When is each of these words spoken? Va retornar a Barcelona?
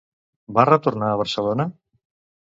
Va 0.59 0.63
retornar 0.69 1.09
a 1.15 1.19
Barcelona? 1.19 1.67